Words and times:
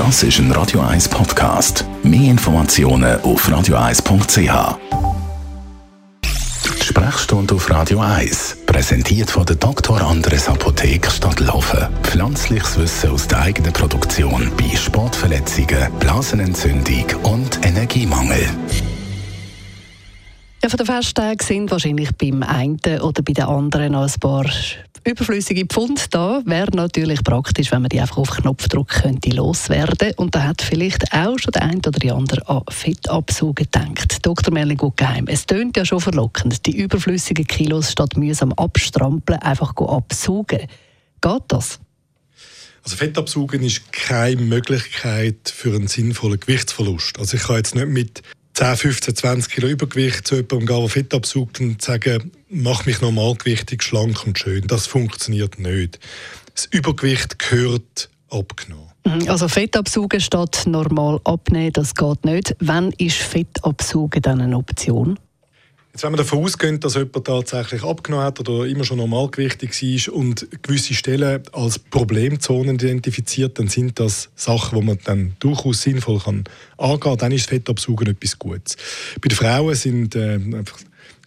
Das 0.00 0.22
ist 0.22 0.38
ein 0.38 0.50
Radio 0.52 0.80
1 0.80 1.10
Podcast. 1.10 1.84
Mehr 2.02 2.30
Informationen 2.30 3.20
auf 3.20 3.46
radio1.ch. 3.46 4.78
Sprechstunde 6.82 7.54
auf 7.54 7.68
Radio 7.68 8.00
1, 8.00 8.56
präsentiert 8.64 9.30
von 9.30 9.44
der 9.44 9.56
Dr. 9.56 10.00
Andres 10.00 10.48
Apotheke 10.48 11.10
Stadtlaufen. 11.10 11.86
Pflanzliches 12.02 12.78
Wissen 12.78 13.10
aus 13.10 13.28
der 13.28 13.40
eigenen 13.42 13.74
Produktion 13.74 14.50
bei 14.56 14.74
Sportverletzungen, 14.74 15.92
Blasenentzündung 15.98 17.04
und 17.24 17.62
Energiemangel. 17.66 18.48
Ja, 20.62 20.70
von 20.70 20.78
den 20.78 20.86
Festtagen 20.86 21.46
sind 21.46 21.70
wahrscheinlich 21.70 22.08
beim 22.16 22.42
einen 22.42 22.80
oder 23.02 23.22
bei 23.22 23.34
den 23.34 23.44
anderen 23.44 23.92
noch 23.92 24.04
ein 24.04 24.18
paar 24.18 24.46
überflüssige 25.04 25.66
Pfund 25.66 26.14
da. 26.14 26.42
Wäre 26.44 26.74
natürlich 26.74 27.22
praktisch, 27.22 27.70
wenn 27.72 27.82
man 27.82 27.88
die 27.88 28.00
einfach 28.00 28.18
auf 28.18 28.30
Knopfdruck 28.30 28.88
könnte 28.88 29.30
loswerden 29.30 30.12
Und 30.16 30.34
da 30.34 30.44
hat 30.44 30.62
vielleicht 30.62 31.12
auch 31.12 31.38
schon 31.38 31.52
der 31.52 31.62
eine 31.62 31.78
oder 31.78 31.98
die 31.98 32.10
andere 32.10 32.46
an 32.48 32.62
Fettabsaugen 32.68 33.66
gedacht. 33.70 34.18
Dr. 34.22 34.52
Merlin 34.52 34.76
Guggenheim, 34.76 35.26
es 35.28 35.46
tönt 35.46 35.76
ja 35.76 35.84
schon 35.84 36.00
verlockend, 36.00 36.66
die 36.66 36.76
überflüssigen 36.76 37.46
Kilos 37.46 37.92
statt 37.92 38.16
mühsam 38.16 38.52
abstrampeln 38.52 39.38
einfach 39.40 39.74
absaugen. 39.76 40.66
Geht 41.20 41.42
das? 41.48 41.80
Also 42.82 42.96
Fettabsaugen 42.96 43.62
ist 43.62 43.92
keine 43.92 44.40
Möglichkeit 44.40 45.52
für 45.54 45.74
einen 45.74 45.88
sinnvollen 45.88 46.40
Gewichtsverlust. 46.40 47.18
Also 47.18 47.36
ich 47.36 47.42
kann 47.42 47.56
jetzt 47.56 47.74
nicht 47.74 47.88
mit 47.88 48.22
10, 48.54 48.76
15, 48.76 49.16
20 49.16 49.52
Kilo 49.52 49.68
Übergewicht 49.68 50.26
zu 50.26 50.36
jemandem 50.36 50.66
gehen, 50.66 50.80
der 50.80 50.88
Fett 50.88 51.14
absaugt 51.14 51.60
und 51.60 51.80
sagen, 51.80 52.32
mach 52.50 52.84
mich 52.86 53.00
normalgewichtig, 53.00 53.82
schlank 53.82 54.26
und 54.26 54.38
schön. 54.38 54.66
Das 54.66 54.86
funktioniert 54.86 55.58
nicht. 55.58 55.98
Das 56.54 56.66
Übergewicht 56.66 57.38
gehört 57.38 58.10
abgenommen. 58.28 58.90
Mhm, 59.06 59.28
also 59.28 59.48
Fett 59.48 59.76
absaugen 59.76 60.20
statt 60.20 60.64
normal 60.66 61.20
abnehmen, 61.24 61.72
das 61.72 61.94
geht 61.94 62.24
nicht. 62.24 62.54
Wann 62.60 62.92
ist 62.92 63.16
Fett 63.16 63.62
absaugen 63.62 64.22
dann 64.22 64.40
eine 64.40 64.56
Option? 64.56 65.18
Jetzt, 65.92 66.04
wenn 66.04 66.12
man 66.12 66.18
davon 66.18 66.44
ausgeht, 66.44 66.84
dass 66.84 66.94
jemand 66.94 67.24
tatsächlich 67.24 67.82
abgenommen 67.82 68.24
hat 68.24 68.38
oder 68.38 68.64
immer 68.64 68.84
schon 68.84 68.98
normalgewichtig 68.98 69.70
war 69.70 70.14
und 70.14 70.46
gewisse 70.62 70.94
Stellen 70.94 71.42
als 71.52 71.80
Problemzonen 71.80 72.76
identifiziert, 72.76 73.58
dann 73.58 73.66
sind 73.66 73.98
das 73.98 74.28
Sachen, 74.36 74.78
die 74.78 74.86
man 74.86 74.98
dann 75.02 75.34
durchaus 75.40 75.82
sinnvoll 75.82 76.20
kann 76.20 76.44
angehen 76.78 77.00
kann. 77.00 77.18
Dann 77.18 77.32
ist 77.32 77.48
Fettabsaugen 77.48 78.06
etwas 78.06 78.38
Gutes. 78.38 78.76
Bei 79.20 79.28
den 79.28 79.36
Frauen 79.36 79.74
sind 79.74 80.14
äh, 80.14 80.38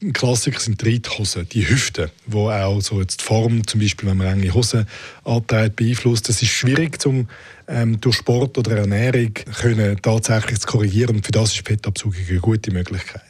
ein 0.01 0.13
Klassiker 0.13 0.59
sind 0.59 0.81
die 0.81 0.93
Reithosen, 0.93 1.47
die 1.49 1.67
Hüften, 1.67 2.09
wo 2.25 2.49
auch 2.49 2.81
so 2.81 2.99
jetzt 2.99 3.21
die 3.21 3.23
Form, 3.23 3.65
zum 3.65 3.79
Beispiel 3.79 4.09
wenn 4.09 4.17
man 4.17 4.27
enge 4.27 4.53
Hosen 4.53 4.85
antreibt, 5.23 5.77
beeinflusst. 5.77 6.27
Das 6.27 6.41
ist 6.41 6.49
schwierig 6.49 7.01
zum 7.01 7.29
ähm, 7.67 8.01
durch 8.01 8.17
Sport 8.17 8.57
oder 8.57 8.77
Ernährung 8.77 9.33
können 9.33 10.01
tatsächlich 10.01 10.59
zu 10.59 10.67
korrigieren. 10.67 11.15
Und 11.17 11.25
für 11.25 11.31
das 11.31 11.53
ist 11.53 11.65
Fettabsaugung 11.65 12.19
eine 12.29 12.39
gute 12.39 12.71
Möglichkeit. 12.71 13.21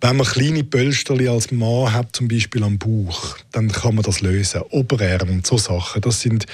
Wenn 0.00 0.16
man 0.16 0.26
kleine 0.26 0.64
Pölsterli 0.64 1.28
als 1.28 1.52
Mann 1.52 1.92
hat, 1.92 2.16
zum 2.16 2.26
Beispiel 2.26 2.64
am 2.64 2.78
Bauch, 2.78 3.36
dann 3.52 3.70
kann 3.70 3.94
man 3.94 4.02
das 4.02 4.20
lösen. 4.20 4.62
Oberarm 4.70 5.28
und 5.28 5.46
so 5.46 5.58
Sachen. 5.58 6.00
Das 6.00 6.20
sind 6.22 6.46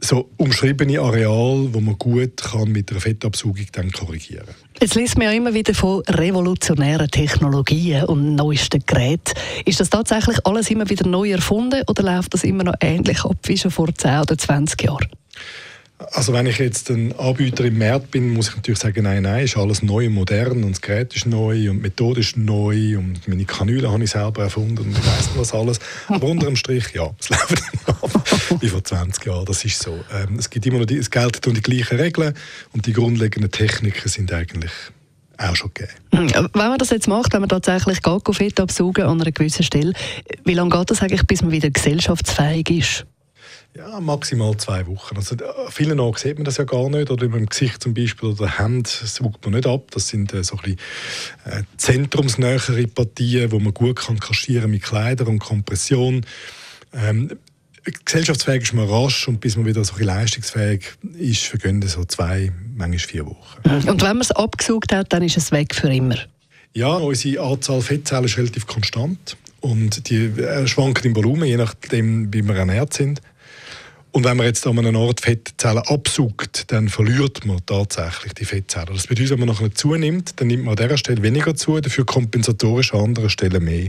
so 0.00 0.30
umschriebene 0.36 1.00
Areale, 1.00 1.72
wo 1.72 1.80
man 1.80 1.98
gut 1.98 2.38
kann 2.38 2.72
mit 2.72 2.90
der 2.90 3.00
Fettabsaugung 3.00 3.66
dann 3.72 3.90
korrigieren 3.92 4.46
kann. 4.46 4.54
Jetzt 4.80 4.94
liest 4.94 5.18
man 5.18 5.26
ja 5.26 5.32
immer 5.32 5.52
wieder 5.52 5.74
von 5.74 6.02
revolutionären 6.08 7.10
Technologien 7.10 8.04
und 8.04 8.34
neuesten 8.34 8.82
Geräten. 8.86 9.34
Ist 9.66 9.80
das 9.80 9.90
tatsächlich 9.90 10.38
alles 10.46 10.70
immer 10.70 10.88
wieder 10.88 11.06
neu 11.06 11.30
erfunden 11.30 11.82
oder 11.86 12.02
läuft 12.02 12.34
das 12.34 12.44
immer 12.44 12.64
noch 12.64 12.74
ähnlich 12.80 13.24
ab 13.24 13.36
wie 13.44 13.58
schon 13.58 13.70
vor 13.70 13.94
10 13.94 14.20
oder 14.20 14.38
20 14.38 14.82
Jahren? 14.82 15.08
Also 16.12 16.32
wenn 16.32 16.46
ich 16.46 16.58
jetzt 16.58 16.90
ein 16.90 17.16
Anbieter 17.18 17.64
im 17.64 17.78
Markt 17.78 18.10
bin, 18.10 18.30
muss 18.30 18.48
ich 18.48 18.56
natürlich 18.56 18.80
sagen, 18.80 19.04
nein, 19.04 19.22
nein, 19.22 19.44
ist 19.44 19.56
alles 19.56 19.82
neu 19.82 20.06
und 20.06 20.14
modern 20.14 20.64
und 20.64 20.72
das 20.72 20.80
Gerät 20.80 21.14
ist 21.14 21.26
neu 21.26 21.70
und 21.70 21.76
die 21.76 21.82
Methode 21.82 22.20
ist 22.20 22.36
neu 22.36 22.96
und 22.96 23.28
meine 23.28 23.44
Kanüle 23.44 23.90
habe 23.90 24.02
ich 24.02 24.10
selber 24.10 24.42
erfunden 24.42 24.78
und 24.78 24.90
ich 24.92 25.06
weiss 25.06 25.30
was 25.36 25.52
alles. 25.52 25.78
Aber 26.08 26.26
unter 26.26 26.46
dem 26.46 26.56
Strich, 26.56 26.92
ja, 26.94 27.10
es 27.18 27.28
läuft 27.28 27.62
ab 27.86 28.10
wie 28.60 28.68
vor 28.68 28.82
20 28.82 29.26
Jahren, 29.26 29.44
das 29.44 29.64
ist 29.64 29.82
so. 29.82 29.98
Ähm, 30.12 30.36
es 30.38 30.48
gibt 30.48 30.64
immer 30.66 30.78
noch 30.78 30.86
die, 30.86 30.96
es 30.96 31.10
gelten 31.10 31.54
die 31.54 31.60
gleichen 31.60 31.98
Regeln 31.98 32.34
und 32.72 32.86
die 32.86 32.92
grundlegenden 32.92 33.50
Techniken 33.50 34.08
sind 34.08 34.32
eigentlich 34.32 34.72
auch 35.36 35.56
schon 35.56 35.70
gegeben. 35.74 35.92
Wenn 36.52 36.68
man 36.68 36.78
das 36.78 36.90
jetzt 36.90 37.08
macht, 37.08 37.32
wenn 37.32 37.40
man 37.40 37.48
tatsächlich 37.48 38.00
Fett 38.32 38.60
absaugen 38.60 39.04
an 39.04 39.20
einer 39.20 39.32
gewissen 39.32 39.62
Stelle, 39.62 39.92
wie 40.44 40.54
lange 40.54 40.70
geht 40.70 40.90
das 40.90 41.02
eigentlich, 41.02 41.26
bis 41.26 41.42
man 41.42 41.50
wieder 41.50 41.70
gesellschaftsfähig 41.70 42.70
ist? 42.70 43.06
Ja, 43.76 44.00
maximal 44.00 44.56
zwei 44.56 44.86
Wochen. 44.86 45.16
Also, 45.16 45.36
äh, 45.36 45.70
vielen 45.70 46.00
Augen 46.00 46.18
sieht 46.18 46.36
man 46.36 46.44
das 46.44 46.56
ja 46.56 46.64
gar 46.64 46.88
nicht. 46.90 47.10
Oder 47.10 47.24
im 47.24 47.46
Gesicht 47.46 47.82
zum 47.82 47.94
Beispiel 47.94 48.30
oder 48.30 48.58
Hand 48.58 48.88
saugt 48.88 49.44
man 49.44 49.54
nicht 49.54 49.66
ab. 49.66 49.90
Das 49.92 50.08
sind 50.08 50.32
äh, 50.34 50.42
so 50.42 50.56
ein 50.56 50.62
bisschen, 50.62 50.78
äh, 51.44 51.62
zentrumsnähere 51.76 52.86
Partien, 52.88 53.52
wo 53.52 53.60
man 53.60 53.72
gut 53.72 53.96
kann 53.96 54.18
kaschieren 54.18 54.70
mit 54.70 54.82
Kleidern 54.82 55.28
und 55.28 55.38
Kompression. 55.38 56.26
Ähm, 56.92 57.30
gesellschaftsfähig 58.04 58.62
ist 58.62 58.72
man 58.74 58.88
rasch 58.88 59.28
und 59.28 59.40
bis 59.40 59.56
man 59.56 59.66
wieder 59.66 59.84
so 59.84 59.94
ein 59.96 60.02
leistungsfähig 60.02 60.84
ist, 61.18 61.44
vergehen 61.44 61.80
so 61.82 62.04
zwei, 62.04 62.52
manchmal 62.76 62.98
vier 62.98 63.26
Wochen. 63.26 63.88
Und 63.88 64.02
wenn 64.02 64.08
man 64.08 64.20
es 64.20 64.30
abgesaugt 64.32 64.92
hat, 64.92 65.12
dann 65.12 65.22
ist 65.22 65.36
es 65.36 65.52
weg 65.52 65.74
für 65.74 65.92
immer? 65.92 66.16
Ja, 66.72 66.94
unsere 66.94 67.42
Anzahl 67.42 67.80
Fettzellen 67.80 68.24
ist 68.24 68.36
relativ 68.36 68.66
konstant 68.66 69.36
und 69.60 70.08
die 70.08 70.26
äh, 70.26 70.66
schwanken 70.66 71.08
im 71.08 71.16
Volumen, 71.16 71.44
je 71.44 71.56
nachdem, 71.56 72.32
wie 72.32 72.42
wir 72.42 72.54
ernährt 72.54 72.94
sind. 72.94 73.20
Und 74.12 74.24
wenn 74.24 74.36
man 74.36 74.46
jetzt 74.46 74.66
an 74.66 74.78
einem 74.78 74.96
Ort 74.96 75.20
Fettzellen 75.20 75.82
absaugt, 75.86 76.72
dann 76.72 76.88
verliert 76.88 77.44
man 77.46 77.58
tatsächlich 77.64 78.34
die 78.34 78.44
Fettzellen. 78.44 78.88
Das 78.92 79.06
bedeutet, 79.06 79.30
wenn 79.30 79.40
man 79.40 79.48
nachher 79.48 79.72
zunimmt, 79.72 80.40
dann 80.40 80.48
nimmt 80.48 80.64
man 80.64 80.76
an 80.76 80.84
dieser 80.84 80.98
Stelle 80.98 81.22
weniger 81.22 81.54
zu, 81.54 81.80
dafür 81.80 82.04
kompensatorisch 82.04 82.92
an 82.92 83.00
anderen 83.00 83.30
Stellen 83.30 83.62
mehr. 83.62 83.88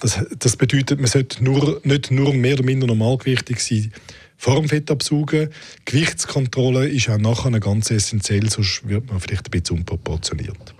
Das, 0.00 0.24
das 0.38 0.56
bedeutet, 0.56 1.00
man 1.00 1.08
sollte 1.08 1.44
nur, 1.44 1.80
nicht 1.84 2.10
nur 2.10 2.32
mehr 2.32 2.54
oder 2.54 2.64
minder 2.64 2.86
normalgewichtig 2.86 3.60
sein, 3.60 3.92
vor 4.38 4.54
dem 4.54 4.68
Fettabsaugen. 4.68 5.50
Gewichtskontrolle 5.84 6.88
ist 6.88 7.10
auch 7.10 7.18
nachher 7.18 7.60
ganz 7.60 7.90
essentiell, 7.90 8.48
sonst 8.48 8.88
wird 8.88 9.10
man 9.10 9.20
vielleicht 9.20 9.48
ein 9.48 9.50
bisschen 9.50 9.78
unproportioniert. 9.78 10.74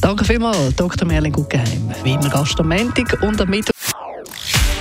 Danke 0.00 0.24
vielmals, 0.24 0.76
Dr. 0.76 1.08
Merlin 1.08 1.32
Guggenheim. 1.32 1.92
Wie 2.04 2.12
immer 2.12 2.28
Gast 2.28 2.60
am 2.60 2.68
Montag 2.68 3.20
und 3.22 3.40
am 3.40 3.50
Mittwoch. 3.50 3.75